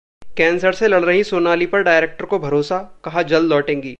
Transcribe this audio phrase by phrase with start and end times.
[0.37, 3.89] cancer से लड़ रहीं सोनाली पर डायरेक्टर को भरोसा, कहा- जल्द लौटेंगी